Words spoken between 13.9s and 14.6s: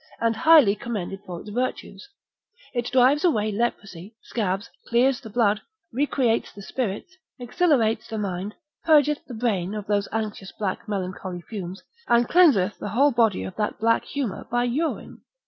humour